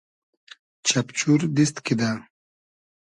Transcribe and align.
چئپچور 0.87 1.39
دیست 1.55 1.77
کیدۂ 1.85 2.11